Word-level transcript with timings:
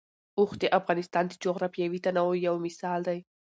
اوښ 0.37 0.51
د 0.61 0.63
افغانستان 0.79 1.23
د 1.27 1.33
جغرافیوي 1.43 1.99
تنوع 2.05 2.35
یو 2.47 2.55
مثال 2.65 2.99
دی. 3.07 3.19